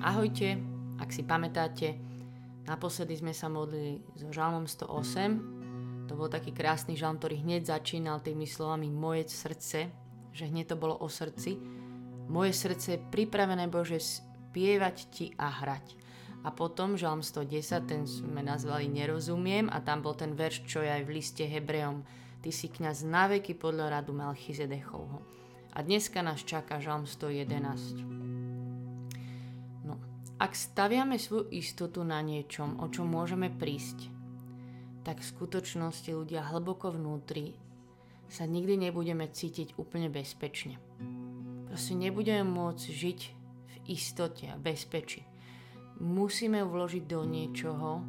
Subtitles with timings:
[0.00, 0.56] Ahojte,
[0.96, 1.92] ak si pamätáte,
[2.64, 6.08] naposledy sme sa modlili so žalmom 108.
[6.08, 9.92] To bol taký krásny žalm, ktorý hneď začínal tými slovami moje srdce,
[10.32, 11.60] že hneď to bolo o srdci.
[12.32, 16.00] Moje srdce je pripravené, Bože, spievať Ti a hrať.
[16.40, 20.88] A potom žalm 110, ten sme nazvali Nerozumiem a tam bol ten verš, čo je
[20.88, 22.08] aj v liste Hebrejom.
[22.40, 25.20] Ty si kňaz na veky podľa radu Melchizedechovho.
[25.76, 28.19] A dneska nás čaká žalm 111.
[30.40, 34.08] Ak staviame svoju istotu na niečom, o čom môžeme prísť,
[35.04, 37.52] tak v skutočnosti ľudia hlboko vnútri
[38.32, 40.80] sa nikdy nebudeme cítiť úplne bezpečne.
[41.68, 43.20] Proste nebudeme môcť žiť
[43.68, 45.28] v istote a bezpečí.
[46.00, 48.00] Musíme vložiť do niečoho,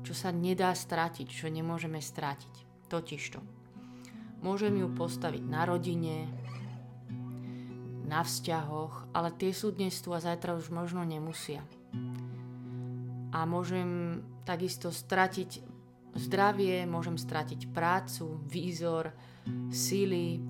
[0.00, 2.88] čo sa nedá stratiť, čo nemôžeme stratiť.
[2.88, 3.38] Totižto.
[4.40, 6.32] Môžem ju postaviť na rodine,
[8.08, 11.60] na vzťahoch, ale tie sú dnes tu a zajtra už možno nemusia.
[13.36, 15.60] A môžem takisto stratiť
[16.16, 19.12] zdravie, môžem stratiť prácu, výzor,
[19.68, 20.40] síly.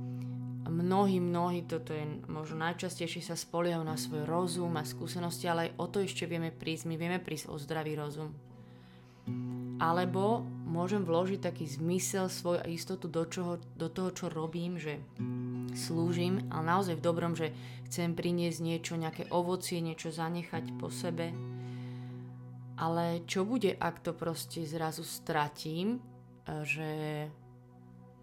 [0.68, 5.80] Mnohí, mnohí, toto je možno najčastejšie sa spoliehajú na svoj rozum a skúsenosti, ale aj
[5.80, 6.86] o to ešte vieme prísť.
[6.86, 8.47] My vieme prísť o zdravý rozum.
[9.78, 14.98] Alebo môžem vložiť taký zmysel, svoj a istotu do, čoho, do toho, čo robím, že
[15.78, 17.54] slúžim, ale naozaj v dobrom, že
[17.86, 21.30] chcem priniesť niečo, nejaké ovocie, niečo zanechať po sebe.
[22.78, 25.98] Ale čo bude, ak to proste zrazu stratím,
[26.46, 26.90] e, že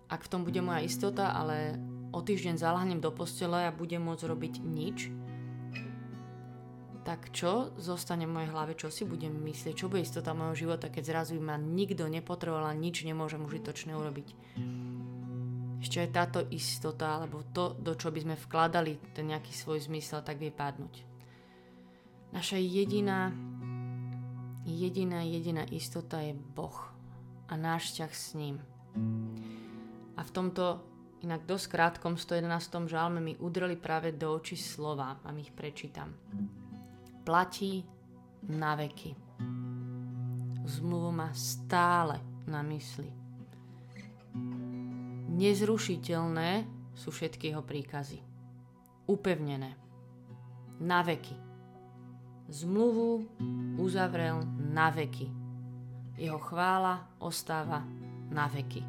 [0.08, 1.76] ak v tom bude moja istota, ale
[2.16, 5.12] o týždeň zalahnem do postele a budem môcť robiť nič,
[7.06, 10.90] tak čo zostane v mojej hlave, čo si budem myslieť, čo bude istota mojho života,
[10.90, 14.28] keď zrazu ma nikto nepotreboval a nič nemôžem užitočné urobiť
[15.86, 20.26] ešte aj táto istota, alebo to, do čo by sme vkladali ten nejaký svoj zmysel,
[20.26, 21.06] tak vie padnúť.
[22.34, 23.30] Naša jediná,
[24.66, 26.74] jediná, jediná istota je Boh
[27.46, 28.58] a náš vzťah s ním.
[30.18, 30.82] A v tomto
[31.22, 32.90] inak dosť krátkom 111.
[32.90, 36.18] žalme mi udreli práve do očí slova a ich prečítam.
[37.26, 37.82] Platí
[38.46, 39.18] na veky.
[40.66, 43.26] Zmluvu má stále na mysli
[45.36, 46.64] Nezrušiteľné
[46.96, 48.24] sú všetky jeho príkazy.
[49.04, 49.76] Upevnené.
[50.80, 51.36] Na veky.
[52.48, 53.28] Zmluvu
[53.76, 55.28] uzavrel na veky.
[56.16, 57.84] Jeho chvála ostáva
[58.32, 58.80] na veky.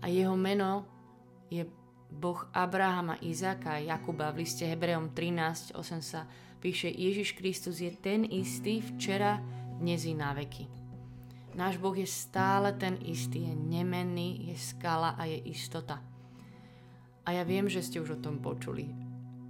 [0.00, 0.88] A jeho meno
[1.52, 1.68] je
[2.08, 4.32] Boh Abrahama, Izáka a Jakuba.
[4.32, 6.24] V liste Hebreom 13.8 sa
[6.64, 9.36] píše Ježiš Kristus je ten istý včera,
[9.76, 10.64] dnes i na veky.
[11.52, 16.00] Náš Boh je stále ten istý, je nemenný, je skala a je istota.
[17.28, 18.88] A ja viem, že ste už o tom počuli,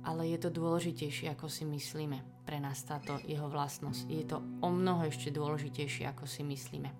[0.03, 4.11] ale je to dôležitejšie, ako si myslíme pre nás táto jeho vlastnosť.
[4.11, 6.91] Je to o mnoho ešte dôležitejšie, ako si myslíme.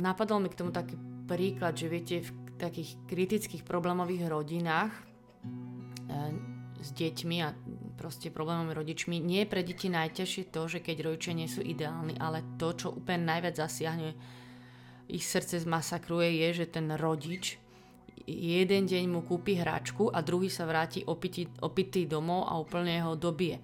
[0.00, 0.96] Napadol mi k tomu taký
[1.28, 5.02] príklad, že viete, v takých kritických problémových rodinách e,
[6.80, 7.48] s deťmi a
[7.98, 9.18] proste problémom rodičmi.
[9.18, 12.94] Nie je pre deti najťažšie to, že keď rodičia nie sú ideálni, ale to, čo
[12.94, 14.14] úplne najviac zasiahne
[15.10, 17.58] ich srdce zmasakruje, je, že ten rodič
[18.28, 23.16] jeden deň mu kúpi hračku a druhý sa vráti opitý, opitý domov a úplne ho
[23.16, 23.56] dobije.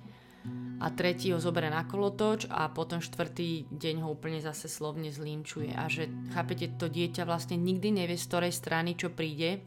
[0.80, 5.72] A tretí ho zoberie na kolotoč a potom štvrtý deň ho úplne zase slovne zlinčuje.
[5.72, 9.64] A že, chápete, to dieťa vlastne nikdy nevie z ktorej strany čo príde,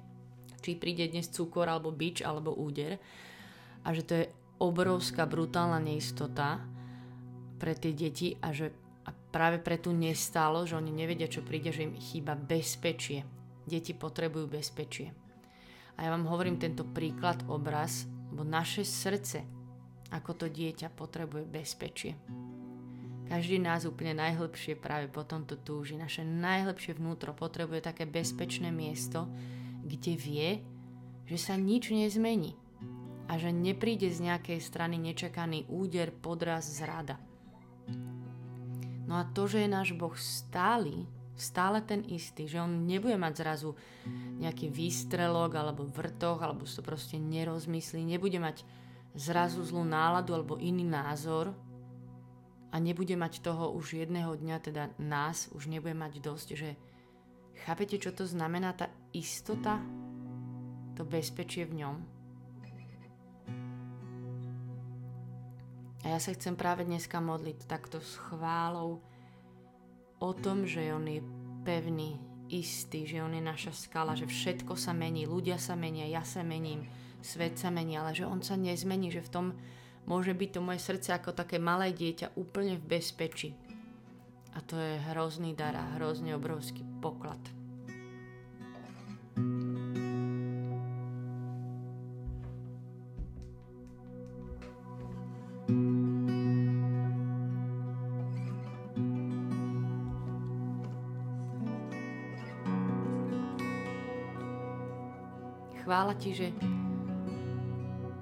[0.62, 3.02] či príde dnes cukor alebo bič alebo úder.
[3.86, 4.26] A že to je
[4.58, 6.62] obrovská brutálna neistota
[7.58, 8.74] pre tie deti a že
[9.08, 13.24] a práve pre tú nestálo, že oni nevedia, čo príde, že im chýba bezpečie.
[13.64, 15.16] Deti potrebujú bezpečie.
[15.96, 19.48] A ja vám hovorím tento príklad, obraz, lebo naše srdce,
[20.12, 22.20] ako to dieťa, potrebuje bezpečie.
[23.32, 26.00] Každý nás úplne najhlbšie práve po tomto túži.
[26.00, 29.28] Naše najhlbšie vnútro potrebuje také bezpečné miesto,
[29.88, 30.50] kde vie,
[31.28, 32.67] že sa nič nezmení
[33.28, 37.20] a že nepríde z nejakej strany nečakaný úder, podraz, zrada.
[39.08, 41.08] No a to, že je náš Boh stály,
[41.40, 43.72] stále ten istý, že on nebude mať zrazu
[44.40, 48.68] nejaký výstrelok alebo vrtoch, alebo si to proste nerozmyslí, nebude mať
[49.16, 51.56] zrazu zlú náladu alebo iný názor
[52.72, 56.70] a nebude mať toho už jedného dňa, teda nás už nebude mať dosť, že
[57.64, 59.80] chápete, čo to znamená tá istota,
[61.00, 62.17] to bezpečie v ňom?
[66.06, 69.02] A ja sa chcem práve dneska modliť takto s chválou
[70.22, 71.22] o tom, že On je
[71.66, 76.22] pevný, istý, že On je naša skala, že všetko sa mení, ľudia sa menia, ja
[76.24, 76.86] sa mením,
[77.20, 79.46] svet sa mení, ale že On sa nezmení, že v tom
[80.08, 83.52] môže byť to moje srdce ako také malé dieťa úplne v bezpečí.
[84.56, 87.57] A to je hrozný dar a hrozne obrovský poklad.
[105.88, 106.52] Chvála ti, že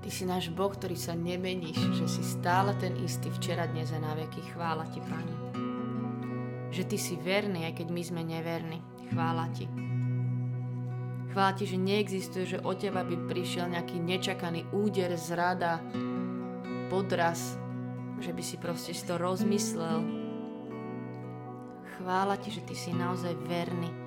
[0.05, 3.97] Ty si náš Boh, ktorý sa nemeníš, že si stále ten istý včera, dnes a
[3.97, 4.53] na veky.
[4.53, 5.35] Chvála Ti, Pane.
[6.69, 8.85] Že Ty si verný, aj keď my sme neverní.
[9.09, 9.65] Chvála Ti.
[11.33, 15.81] Chvála Ti, že neexistuje, že od Teba by prišiel nejaký nečakaný úder, zrada,
[16.93, 17.57] podraz,
[18.21, 20.05] že by si proste si to rozmyslel.
[21.97, 24.04] Chvála Ti, že Ty si naozaj verný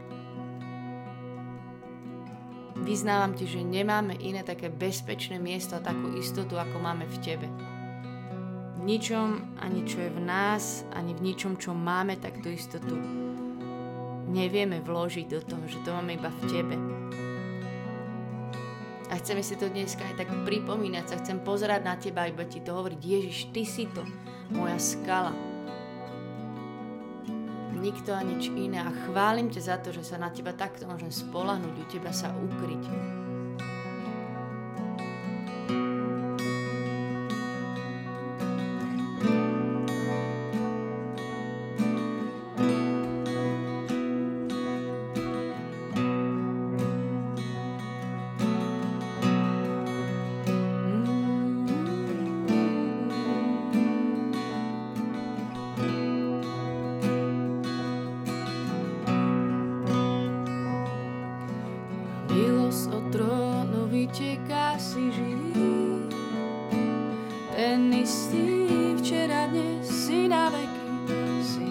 [2.89, 7.45] Vyznávam ti, že nemáme iné také bezpečné miesto a takú istotu, ako máme v tebe.
[8.81, 12.97] V ničom, ani čo je v nás, ani v ničom, čo máme, tak tú istotu
[14.33, 16.77] nevieme vložiť do toho, že to máme iba v tebe.
[19.13, 22.65] A chceme si to dneska aj tak pripomínať sa, chcem pozerať na teba, iba ti
[22.65, 24.01] to hovoriť, Ježiš, ty si to,
[24.57, 25.37] moja skala,
[27.79, 31.15] nikto a nič iné a chválim ťa za to, že sa na teba takto môžem
[31.15, 32.85] spolahnuť, u teba sa ukryť.
[64.89, 65.53] Si živý,
[67.53, 68.65] ten istý
[68.97, 70.89] včera, dnes si na veky,
[71.45, 71.69] si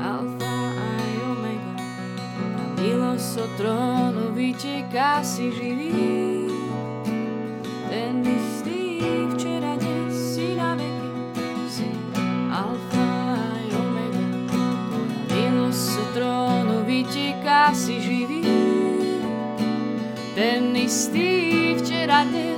[0.00, 5.92] alfa aj omega, tvoja milosť od trónu vyteká, si živý,
[7.92, 9.04] ten istý
[9.36, 11.12] včera, dnes si na veky,
[11.68, 11.92] si
[12.48, 13.12] alfa
[13.44, 17.76] aj omega, tvoja milosť od trónu vyteká,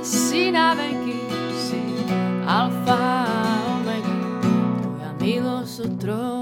[0.07, 1.19] Sina Benki,
[1.67, 2.09] sin
[2.47, 3.25] Alfa
[3.75, 4.39] Omega,
[4.87, 6.36] muy amigos otros.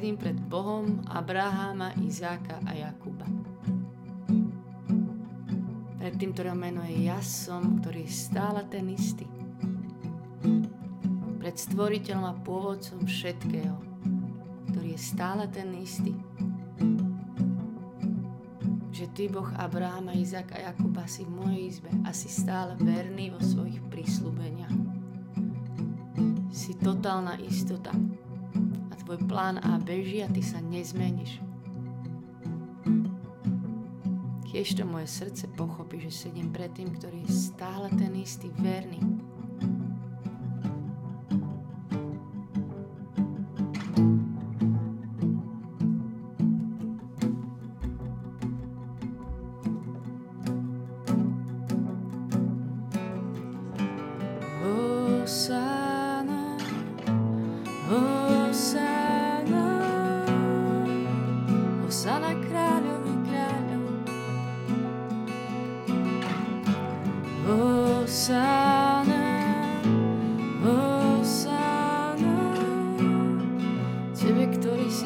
[0.00, 3.28] Sedím pred Bohom Abraháma, Izáka a Jakuba.
[6.00, 9.28] Pred tým, ktorého meno je Jasom, ktorý je stále ten istý.
[11.36, 13.76] Pred stvoriteľom a pôvodcom všetkého,
[14.72, 16.16] ktorý je stále ten istý.
[18.96, 23.36] Že Ty, Boh Abraháma, Izáka a Jakuba, si v mojej izbe a si stále verný
[23.36, 24.76] vo svojich prísľubeniach.
[26.48, 27.92] Si totálna istota,
[29.10, 31.42] tvoj plán A beží a ty sa nezmeníš.
[34.46, 39.02] Kiež to moje srdce pochopí, že sedím pred tým, ktorý je stále ten istý, verný,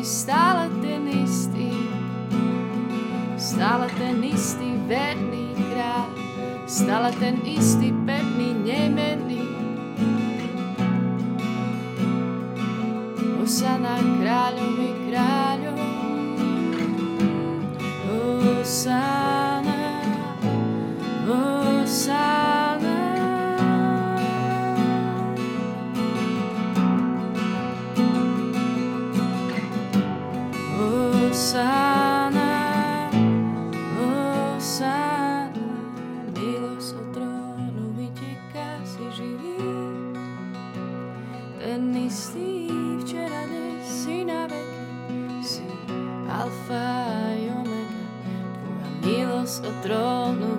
[0.04, 1.68] stále ten istý,
[3.37, 6.08] stále ten istý verný kráľ,
[6.64, 9.24] stále ten istý pevný nemený.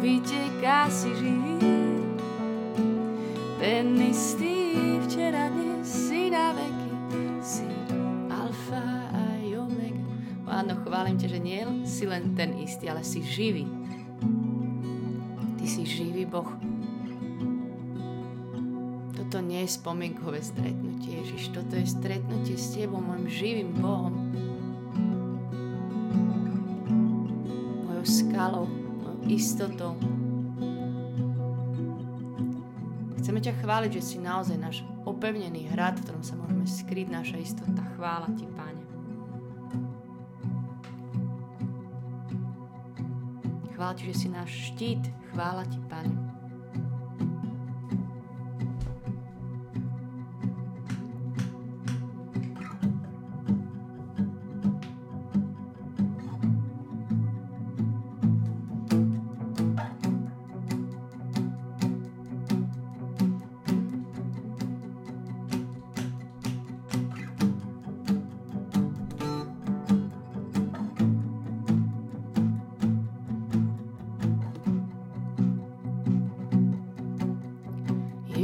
[0.06, 1.58] Vyteká si živý.
[3.58, 6.94] Ten istý včera, dnes si na veky,
[7.42, 7.66] si
[8.30, 10.06] alfa a omega.
[10.46, 13.66] Áno, chválim ťa, že nie si len ten istý, ale si živý.
[15.58, 16.54] Ty si živý Boh.
[19.18, 21.50] Toto nie je spomienkové stretnutie, Ježiš.
[21.50, 24.14] Toto je stretnutie s Tebou, môjim živým Bohom.
[27.90, 28.85] Mojou skalou
[29.30, 29.98] istotou.
[33.22, 37.38] Chceme ťa chváliť, že si naozaj náš opevnený hrad, v ktorom sa môžeme skryť naša
[37.42, 37.82] istota.
[37.98, 38.84] Chvála Ti, Páne.
[43.74, 45.10] Chvála Ti, že si náš štít.
[45.34, 45.80] Chvála Ti,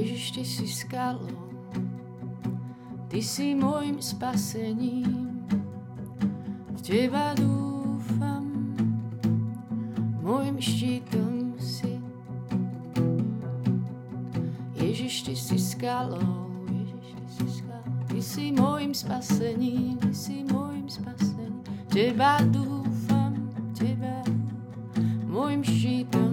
[0.02, 0.22] Páne.
[3.22, 5.46] si môjim spasením,
[6.74, 8.50] v teba dúfam,
[10.26, 12.02] môjim štítom si.
[14.74, 20.90] Ježiš, ty si skalou, Ježiš, ty si skalou, ty si môjim spasením, ty si môjim
[20.90, 23.38] spasením, v teba dúfam,
[23.78, 24.26] teba.
[25.30, 26.31] Môjim štítom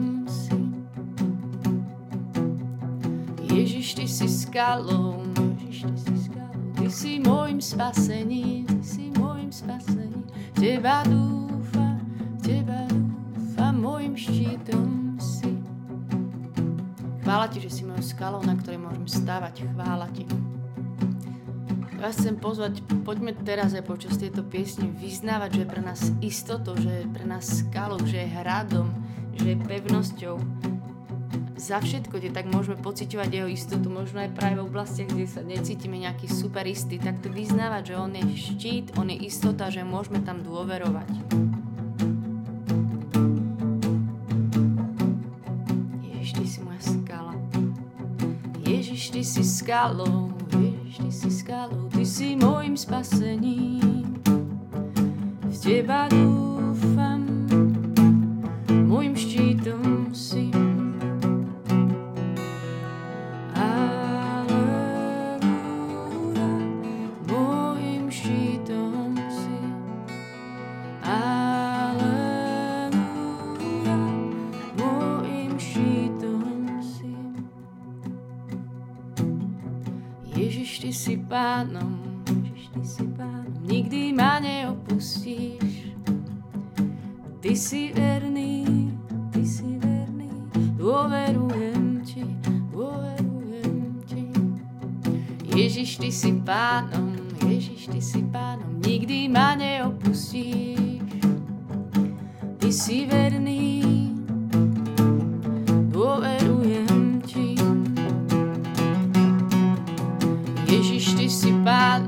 [4.48, 10.24] ty si skalou, Ty si môjim spasením, Ty si môjim spasením.
[10.56, 12.00] Teba dúfa,
[12.40, 15.52] Teba dúfa, môjim štítom si.
[17.22, 19.68] Chvála Ti, že si mojou skalou, na ktorej môžem stávať.
[19.68, 20.24] Chvála Ti.
[21.98, 26.78] Ja chcem pozvať, poďme teraz aj počas tejto piesne vyznávať, že je pre nás istotou,
[26.78, 28.86] že je pre nás skalou, že je hradom,
[29.34, 30.38] že je pevnosťou,
[31.58, 35.42] za všetko, kde tak môžeme pociťovať jeho istotu, možno aj práve v oblastiach, kde sa
[35.42, 39.82] necítime nejaký super istý, tak to vyznávať, že on je štít, on je istota, že
[39.82, 41.10] môžeme tam dôverovať.
[46.06, 47.34] Ježiš, ty si moja skala.
[48.62, 54.06] Ježiš, ty si skalou, Ježiš, ty si skalou, ty si môjim spasením.
[55.50, 56.37] V teba dúfam,
[81.28, 85.92] pánom, Ježiš, ty si pánom, nikdy ma neopustíš.
[87.38, 88.90] Ty si verný,
[89.30, 90.32] ty si verný,
[90.80, 92.24] dôverujem ti,
[92.72, 94.26] dôverujem ti.
[95.52, 97.12] Ježiš, ty si pánom,
[97.44, 98.24] Ježiš, ty si
[110.70, 112.00] Existe esse para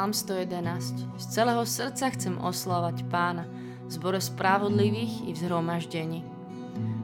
[0.00, 1.20] Žalm 111.
[1.20, 3.44] Z celého srdca chcem oslavať pána,
[3.84, 6.24] zbore spravodlivých i v zhromaždení.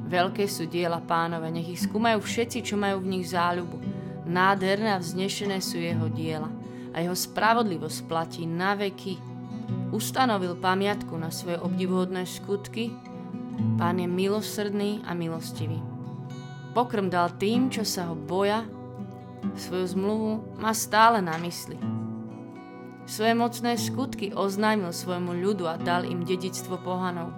[0.09, 3.85] Veľké sú diela pánové, nech ich skúmajú všetci, čo majú v nich záľubu.
[4.25, 6.49] Nádherné a vznešené sú jeho diela
[6.97, 9.21] a jeho spravodlivosť platí na veky.
[9.93, 12.97] Ustanovil pamiatku na svoje obdivuhodné skutky.
[13.77, 15.85] Pán je milosrdný a milostivý.
[16.73, 18.65] Pokrm dal tým, čo sa ho boja,
[19.53, 21.96] svoju zmluvu má stále na mysli.
[23.07, 27.31] Svoje mocné skutky oznámil svojmu ľudu a dal im dedictvo pohanov.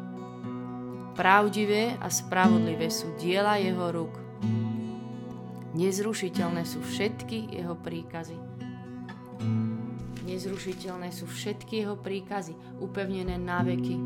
[1.12, 4.16] Pravdivé a spravodlivé sú diela jeho rúk.
[5.76, 8.40] Nezrušiteľné sú všetky jeho príkazy.
[10.25, 14.00] Nezrušiteľné sú všetky jeho príkazy, upevnené na veky.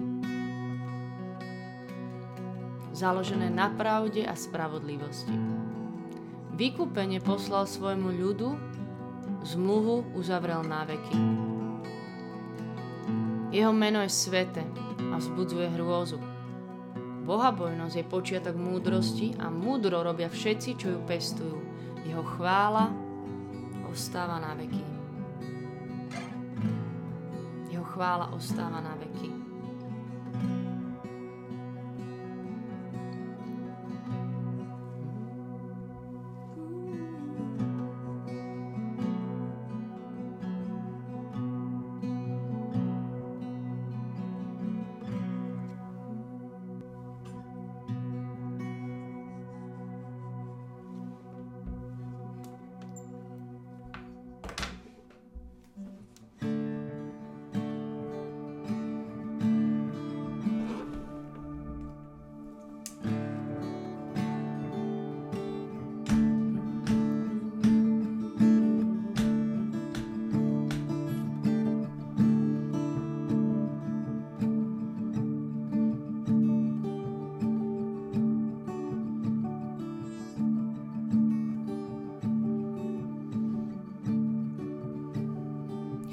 [2.90, 5.34] Založené na pravde a spravodlivosti.
[6.58, 8.50] Vykúpenie poslal svojmu ľudu,
[9.42, 11.18] zmluvu uzavrel na veky.
[13.52, 14.64] Jeho meno je svete
[15.12, 16.16] a vzbudzuje hrôzu.
[17.22, 21.58] Bohabojnosť je počiatok múdrosti a múdro robia všetci, čo ju pestujú.
[22.02, 22.90] Jeho chvála
[23.86, 24.82] ostáva na veky.
[27.70, 29.41] Jeho chvála ostáva na veky.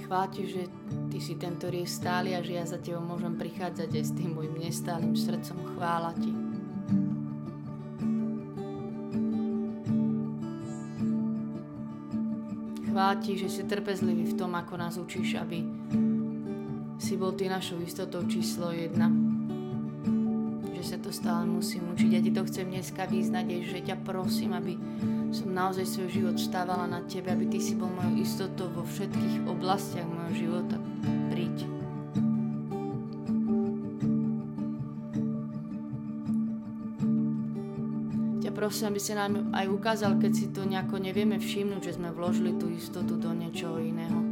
[0.09, 0.65] Chvála ti, že
[1.13, 4.15] ty si ten, ktorý je stály a že ja za tebou môžem prichádzať aj s
[4.17, 5.77] tým môjim nestálym srdcom.
[5.77, 6.33] Chvála ti.
[12.89, 15.61] Chvála ti, že si trpezlivý v tom, ako nás učíš, aby
[16.97, 19.28] si bol ty našou istotou číslo jedna.
[21.09, 22.09] To stále musím učiť.
[22.13, 24.77] Ja ti to chcem dneska význať, že ťa prosím, aby
[25.33, 29.49] som naozaj svoj život stávala na tebe, aby ty si bol mojou istotou vo všetkých
[29.49, 30.77] oblastiach mojho života.
[31.33, 31.65] Príď.
[38.45, 42.13] Ťa prosím, aby si nám aj ukázal, keď si to nejako nevieme všimnúť, že sme
[42.13, 44.28] vložili tú istotu do niečoho iného.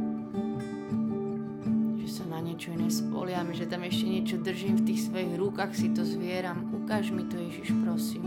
[2.58, 6.66] Niečo iné spoliame, že tam ešte niečo držím v tých svojich rukách, si to zvieram.
[6.74, 8.26] Ukáž mi to, Ježiš, prosím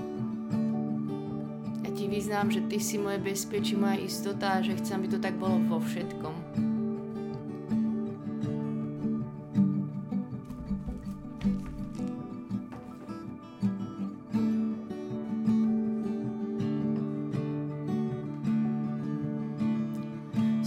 [1.92, 5.38] ti vyznám, že ty si moje bezpečí, moja istota a že chcem, aby to tak
[5.38, 6.71] bolo vo všetkom.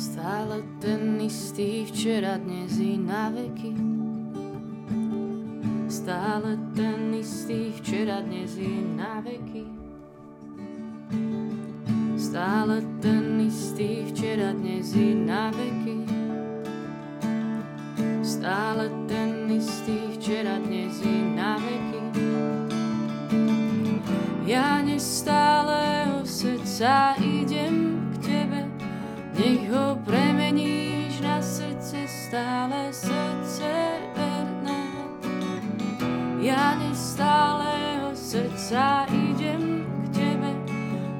[0.05, 3.73] Stále ten istý včera, dnes i na veky.
[5.89, 9.65] Stále ten istý včera, dnes i na veky.
[12.21, 15.97] Stále ten istý včera, dnes i na veky.
[18.21, 22.03] Stále ten istý včera, dnes i na veky.
[24.45, 27.14] Ja nestáleho srdca
[32.35, 33.71] stále srdce
[34.17, 34.83] verné.
[36.43, 40.51] Ja nestáleho srdca idem k tebe,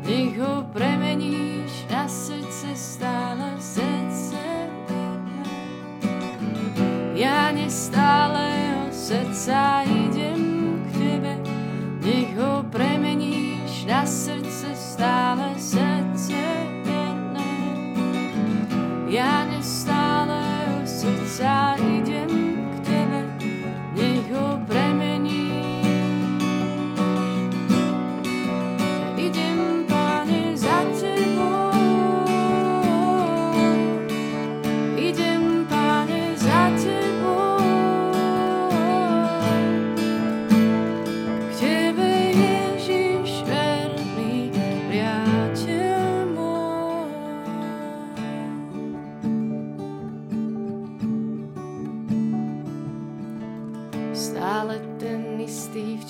[0.03, 4.43] nech ho premeníš na srdce stále srdce
[7.15, 10.04] Ja nestáleho srdca idem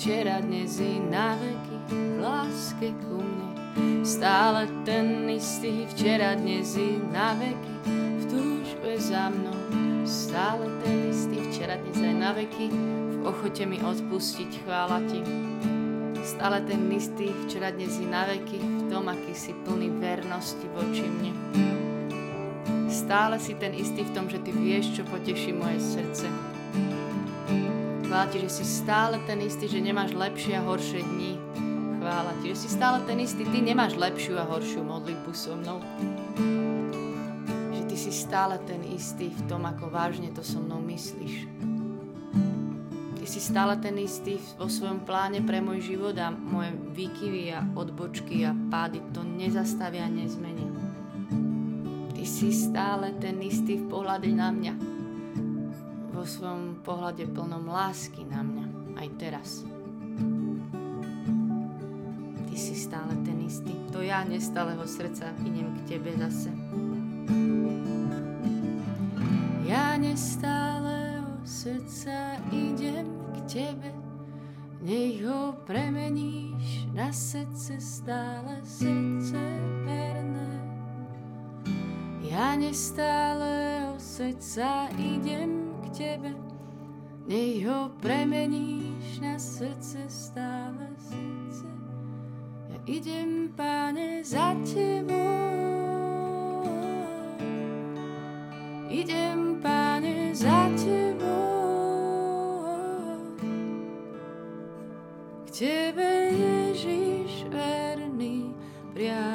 [0.05, 3.49] si na veky v láske ku mne.
[4.05, 9.57] Stále ten istý včera, dnes i na veky v túžbe za mnou.
[10.05, 15.25] Stále ten istý včera, dnes aj na veky v ochote mi odpustiť, chvála ti.
[16.21, 21.01] Stále ten istý včera, dnes i na veky v tom, aký si plný vernosti voči
[21.01, 21.33] mne.
[22.93, 26.54] Stále si ten istý v tom, že ty vieš, čo poteší moje srdce
[28.15, 31.35] Chvála ti, že si stále ten istý, že nemáš lepšie a horšie dni.
[31.99, 35.83] Chvála ti, že si stále ten istý, ty nemáš lepšiu a horšiu modlitbu so mnou.
[37.75, 41.43] Že ty si stále ten istý v tom, ako vážne to so mnou myslíš.
[43.19, 47.67] Ty si stále ten istý vo svojom pláne pre môj život a moje výkyvy a
[47.75, 50.71] odbočky a pády to nezastavia a nezmenia.
[52.15, 54.73] Ty si stále ten istý v pohľade na mňa
[56.15, 58.65] vo svojom pohľade plnom lásky na mňa
[59.01, 59.49] aj teraz.
[62.45, 63.73] Ty si stále ten istý.
[63.89, 66.53] To ja nestáleho srdca idem k tebe zase.
[69.65, 73.89] Ja nestáleho srdca idem k tebe,
[74.85, 79.41] nech ho premeníš na srdce stále srdce
[79.89, 80.53] verné.
[82.29, 86.35] Ja nestáleho srdca idem tebe,
[87.27, 91.65] nech ho premeníš na srdce stále srdce.
[92.69, 95.25] Ja idem, páne, za tebou.
[98.89, 101.25] Idem, páne, za tebou.
[105.45, 108.53] K tebe, Ježiš, verný
[108.93, 109.34] priateľ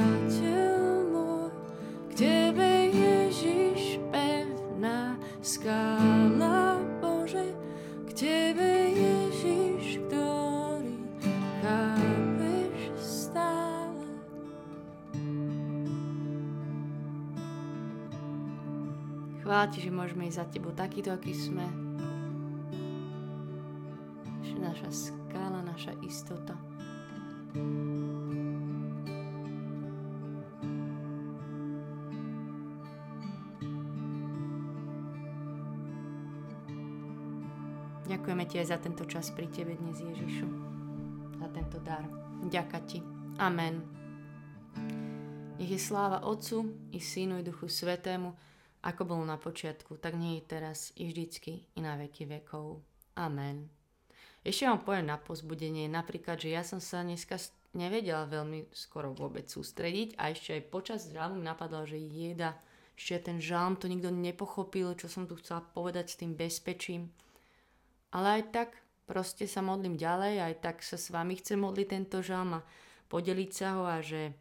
[19.41, 21.65] Chvála Ti, že môžeme ísť za Tebou takýto, aký sme.
[24.45, 26.53] Že naša skála, naša istota.
[38.11, 40.49] Ďakujeme Ti aj za tento čas pri Tebe dnes, Ježišu.
[41.41, 42.05] Za tento dar.
[42.45, 43.01] Ďaká Ti.
[43.41, 43.81] Amen.
[45.57, 48.37] Nech je sláva Otcu i Synu i Duchu Svetému,
[48.81, 52.81] ako bolo na počiatku, tak nie je teraz i vždycky i na veky vekov.
[53.17, 53.69] Amen.
[54.41, 57.37] Ešte vám poviem na pozbudenie, napríklad, že ja som sa dneska
[57.77, 62.57] nevedela veľmi skoro vôbec sústrediť a ešte aj počas žalmu napadlo, že jeda,
[62.97, 67.13] ešte ten žalm to nikto nepochopil, čo som tu chcela povedať s tým bezpečím.
[68.17, 68.69] Ale aj tak
[69.05, 72.67] proste sa modlím ďalej, aj tak sa s vami chcem modliť tento žalm a
[73.13, 74.33] podeliť sa ho a že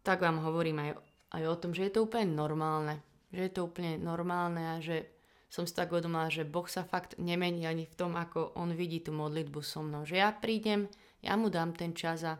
[0.00, 3.02] tak vám hovorím aj aj o tom, že je to úplne normálne.
[3.30, 5.06] Že je to úplne normálne a že
[5.50, 9.02] som si tak uvedomila, že Boh sa fakt nemení ani v tom, ako On vidí
[9.02, 10.06] tú modlitbu so mnou.
[10.06, 10.86] Že ja prídem,
[11.22, 12.38] ja mu dám ten čas a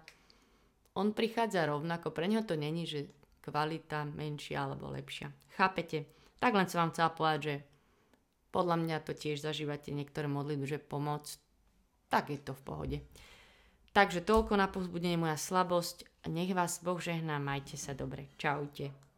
[0.94, 2.14] on prichádza rovnako.
[2.14, 3.10] Pre neho to není, že
[3.42, 5.30] kvalita menšia alebo lepšia.
[5.58, 6.06] Chápete?
[6.38, 7.54] Tak len som vám chcela povedať, že
[8.50, 11.38] podľa mňa to tiež zažívate niektoré modlitby, že pomoc,
[12.10, 12.98] tak je to v pohode.
[13.90, 16.09] Takže toľko na povzbudenie moja slabosť.
[16.28, 18.28] Nech vás Boh žehná, majte sa dobre.
[18.36, 19.09] Čaute.